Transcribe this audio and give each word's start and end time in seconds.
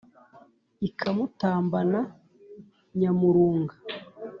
ikamutambana 0.87 1.99
nyamurunga. 2.99 3.75